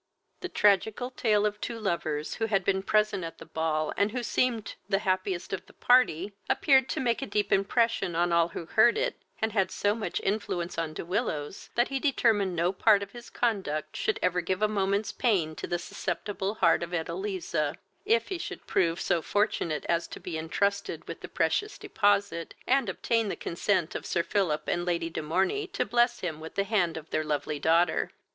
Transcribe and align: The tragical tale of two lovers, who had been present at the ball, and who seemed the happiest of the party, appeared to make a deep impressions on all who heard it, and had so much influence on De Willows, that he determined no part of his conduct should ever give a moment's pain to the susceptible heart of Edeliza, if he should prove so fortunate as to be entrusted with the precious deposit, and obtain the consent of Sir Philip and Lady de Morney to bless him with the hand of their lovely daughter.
The 0.39 0.49
tragical 0.49 1.11
tale 1.11 1.45
of 1.45 1.61
two 1.61 1.77
lovers, 1.77 2.33
who 2.41 2.47
had 2.47 2.65
been 2.65 2.81
present 2.81 3.23
at 3.23 3.37
the 3.37 3.45
ball, 3.45 3.93
and 3.95 4.09
who 4.11 4.23
seemed 4.23 4.73
the 4.89 4.97
happiest 4.97 5.53
of 5.53 5.63
the 5.67 5.73
party, 5.73 6.33
appeared 6.49 6.89
to 6.89 6.99
make 6.99 7.21
a 7.21 7.27
deep 7.27 7.53
impressions 7.53 8.15
on 8.15 8.31
all 8.33 8.47
who 8.47 8.65
heard 8.65 8.97
it, 8.97 9.21
and 9.43 9.51
had 9.51 9.69
so 9.69 9.93
much 9.93 10.19
influence 10.21 10.79
on 10.79 10.95
De 10.95 11.05
Willows, 11.05 11.69
that 11.75 11.89
he 11.89 11.99
determined 11.99 12.55
no 12.55 12.73
part 12.73 13.03
of 13.03 13.11
his 13.11 13.29
conduct 13.29 13.95
should 13.95 14.17
ever 14.23 14.41
give 14.41 14.63
a 14.63 14.67
moment's 14.67 15.11
pain 15.11 15.55
to 15.55 15.67
the 15.67 15.77
susceptible 15.77 16.55
heart 16.55 16.81
of 16.81 16.95
Edeliza, 16.95 17.75
if 18.03 18.29
he 18.29 18.39
should 18.39 18.65
prove 18.65 18.99
so 18.99 19.21
fortunate 19.21 19.85
as 19.87 20.07
to 20.07 20.19
be 20.19 20.35
entrusted 20.35 21.07
with 21.07 21.19
the 21.21 21.27
precious 21.27 21.77
deposit, 21.77 22.55
and 22.65 22.89
obtain 22.89 23.29
the 23.29 23.35
consent 23.35 23.93
of 23.93 24.07
Sir 24.07 24.23
Philip 24.23 24.67
and 24.67 24.83
Lady 24.83 25.11
de 25.11 25.21
Morney 25.21 25.67
to 25.67 25.85
bless 25.85 26.21
him 26.21 26.39
with 26.39 26.55
the 26.55 26.63
hand 26.63 26.97
of 26.97 27.11
their 27.11 27.23
lovely 27.23 27.59
daughter. 27.59 28.09